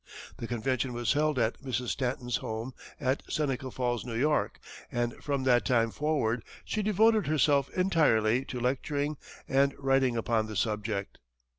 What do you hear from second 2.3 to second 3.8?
home at Seneca